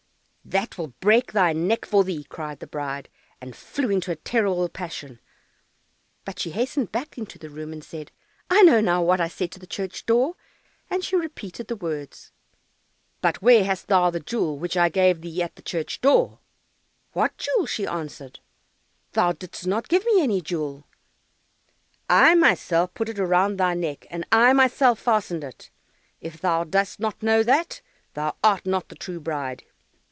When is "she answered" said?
17.65-18.39